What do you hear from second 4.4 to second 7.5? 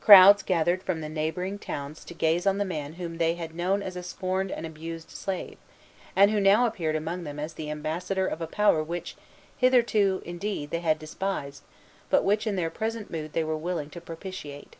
and abused slave, and who now appeared among them